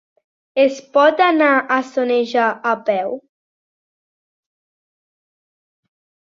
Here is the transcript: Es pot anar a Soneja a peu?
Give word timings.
Es 0.61 0.77
pot 0.95 1.19
anar 1.25 1.49
a 1.75 1.77
Soneja 1.89 2.45
a 2.71 2.71
peu? 2.87 3.13